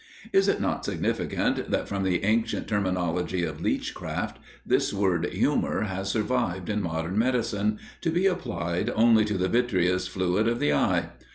[0.33, 6.09] Is it not significant, that from the ancient terminology of leechcraft, this word "humour" has
[6.09, 11.09] survived in modern medicine, to be applied only to the vitreous fluid of the eye?